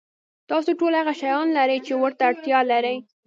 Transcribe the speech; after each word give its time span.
تاسو 0.49 0.69
ټول 0.79 0.93
هغه 0.99 1.13
شیان 1.21 1.47
لرئ 1.57 1.77
چې 1.85 1.93
ورته 2.01 2.21
اړتیا 2.29 2.59
لرئ. 2.71 2.97